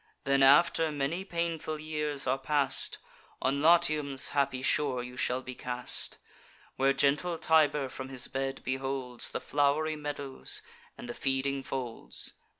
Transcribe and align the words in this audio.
Then, 0.23 0.41
after 0.41 0.91
many 0.91 1.23
painful 1.23 1.79
years 1.79 2.25
are 2.25 2.39
past, 2.39 2.97
On 3.39 3.61
Latium's 3.61 4.29
happy 4.29 4.63
shore 4.63 5.03
you 5.03 5.15
shall 5.15 5.43
be 5.43 5.53
cast, 5.53 6.17
Where 6.75 6.91
gentle 6.91 7.37
Tiber 7.37 7.87
from 7.87 8.09
his 8.09 8.27
bed 8.27 8.61
beholds 8.63 9.29
The 9.29 9.39
flow'ry 9.39 9.95
meadows, 9.95 10.63
and 10.97 11.07
the 11.07 11.13
feeding 11.13 11.61
folds. 11.61 12.33